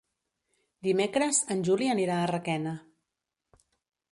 Dimecres 0.87 1.41
en 1.55 1.61
Juli 1.67 1.91
anirà 1.97 2.15
a 2.23 2.27
Requena. 2.33 2.73